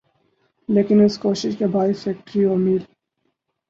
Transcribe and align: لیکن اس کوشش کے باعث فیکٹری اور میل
لیکن 0.69 1.03
اس 1.03 1.17
کوشش 1.17 1.57
کے 1.59 1.67
باعث 1.67 2.03
فیکٹری 2.03 2.43
اور 2.43 2.57
میل 2.57 2.83